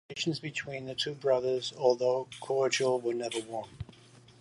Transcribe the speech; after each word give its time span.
Relations 0.09 0.39
between 0.39 0.85
the 0.87 0.95
two 0.95 1.13
brothers, 1.13 1.73
although 1.77 2.27
cordial, 2.41 2.99
were 2.99 3.13
never 3.13 3.39
warm. 3.41 3.69